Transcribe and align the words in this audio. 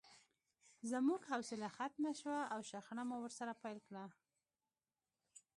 زموږ 0.91 1.21
حوصله 1.31 1.67
ختمه 1.77 2.11
شوه 2.19 2.39
او 2.53 2.59
شخړه 2.69 3.03
مو 3.09 3.15
ورسره 3.21 3.53
پیل 3.63 3.79
کړه 3.87 4.05